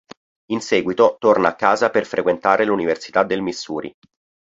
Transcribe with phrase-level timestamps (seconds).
[0.49, 3.93] In seguito torna a casa per frequentare l'Università del Missouri.